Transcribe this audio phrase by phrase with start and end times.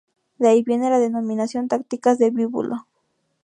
[0.39, 2.87] De ahí viene la denominación tácticas de Bíbulo.